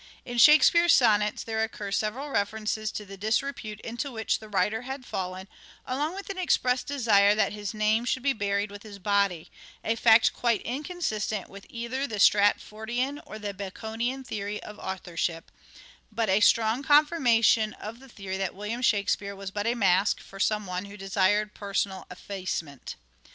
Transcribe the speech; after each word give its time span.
In 0.25 0.39
Shakespeare's 0.39 0.95
sonnets 0.95 1.43
there 1.43 1.63
occur 1.63 1.91
several 1.91 2.29
references 2.31 2.89
Loss 2.89 2.89
of 2.89 2.93
good 2.93 2.97
to 2.97 3.05
the 3.05 3.17
disrepute 3.17 3.79
into 3.81 4.09
which 4.11 4.39
the 4.39 4.49
writer 4.49 4.81
had 4.81 5.05
fallen, 5.05 5.47
along 5.85 6.07
name 6.13 6.15
with 6.15 6.29
an 6.31 6.39
expressed 6.39 6.87
desire 6.87 7.35
that 7.35 7.53
his 7.53 7.75
name 7.75 8.05
should 8.05 8.23
be 8.23 8.33
buried 8.33 8.71
with 8.71 8.81
his 8.81 8.97
body— 8.97 9.51
a 9.83 9.95
fact 9.95 10.33
quite 10.33 10.63
inconsistent 10.63 11.49
with 11.49 11.67
either 11.69 12.07
the 12.07 12.15
Stratfordian 12.17 13.21
or 13.27 13.37
the 13.37 13.53
Baconian 13.53 14.23
theory 14.25 14.57
of 14.63 14.79
authorship, 14.79 15.51
194" 16.09 16.15
SHAKESPEARE" 16.15 16.15
IDENTIFIED 16.15 16.15
but 16.15 16.29
a 16.29 16.39
strong 16.39 16.81
confirmation 16.81 17.73
of 17.75 17.99
the 17.99 18.09
theory 18.09 18.37
that 18.37 18.55
William 18.55 18.81
Shakspere 18.81 19.35
was 19.35 19.51
but 19.51 19.67
a 19.67 19.75
mask 19.75 20.19
for 20.19 20.39
some 20.39 20.65
one 20.65 20.85
who 20.85 20.97
desired 20.97 21.53
personal 21.53 22.07
effacement. 22.09 22.95